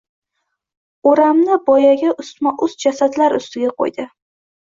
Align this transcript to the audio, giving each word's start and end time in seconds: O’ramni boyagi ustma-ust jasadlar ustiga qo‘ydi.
O’ramni 1.09 1.57
boyagi 1.67 2.09
ustma-ust 2.23 2.81
jasadlar 2.87 3.39
ustiga 3.41 3.73
qo‘ydi. 3.83 4.09